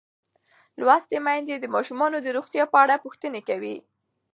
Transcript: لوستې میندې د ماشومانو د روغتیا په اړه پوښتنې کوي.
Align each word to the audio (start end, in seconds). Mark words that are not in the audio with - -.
لوستې 0.79 1.17
میندې 1.25 1.55
د 1.59 1.65
ماشومانو 1.75 2.17
د 2.21 2.27
روغتیا 2.37 2.63
په 2.71 2.77
اړه 2.83 2.95
پوښتنې 3.03 3.41
کوي. 3.49 3.77